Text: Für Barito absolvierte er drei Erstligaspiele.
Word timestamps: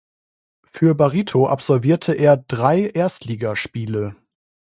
Für 0.63 0.95
Barito 0.95 1.45
absolvierte 1.45 2.13
er 2.13 2.35
drei 2.35 2.87
Erstligaspiele. 2.87 4.15